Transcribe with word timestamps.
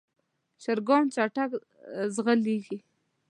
چرګان 0.63 1.03
چټک 1.15 1.51
ځغلېږي. 2.15 2.77